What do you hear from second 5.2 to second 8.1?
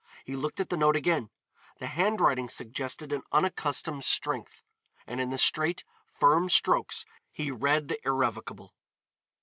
in the straight, firm strokes he read the